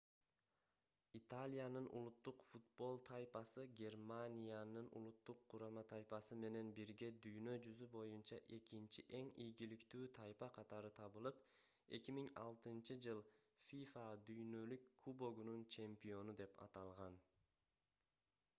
италиянын 1.17 1.87
улуттук 1.97 2.39
футбол 2.51 2.95
тайпасы 3.09 3.65
германиянын 3.79 4.87
улуттук 4.99 5.43
курама 5.53 5.83
тайпасы 5.91 6.37
менен 6.45 6.71
бирге 6.79 7.09
дүйнө 7.25 7.53
жүзү 7.67 7.89
боюнча 7.95 8.39
экинчи 8.57 9.05
эң 9.19 9.29
ийгиликтүү 9.45 10.09
тайпа 10.19 10.49
катары 10.57 10.91
табылып 11.01 11.43
2006-ж 11.99 13.13
fifa 13.67 14.07
дүйнөлүк 14.31 14.89
кубогунун 15.05 15.65
чемпиону 15.77 16.35
деп 16.41 16.61
аталган 16.69 17.21